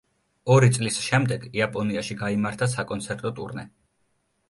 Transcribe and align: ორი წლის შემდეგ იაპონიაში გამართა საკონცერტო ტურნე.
ორი 0.55 0.69
წლის 0.77 0.97
შემდეგ 1.09 1.45
იაპონიაში 1.61 2.19
გამართა 2.25 2.71
საკონცერტო 2.75 3.37
ტურნე. 3.41 3.71